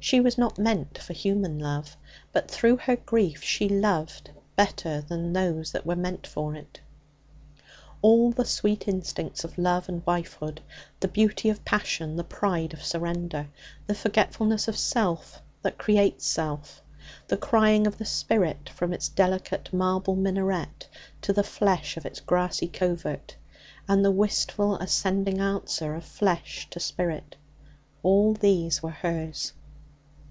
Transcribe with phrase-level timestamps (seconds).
[0.00, 1.96] She was not meant for human love.
[2.30, 6.78] But through her grief she loved better than those that were meant for it.
[8.02, 10.60] All the sweet instincts of love and wifehood;
[11.00, 13.46] the beauty of passion; the pride of surrender;
[13.86, 16.82] the forgetfulness of self that creates self;
[17.28, 20.86] the crying of the spirit from its delicate marble minaret
[21.22, 23.36] to the flesh in its grassy covert,
[23.88, 27.36] and the wistful, ascending answer of flesh to spirit
[28.02, 29.54] all these were hers.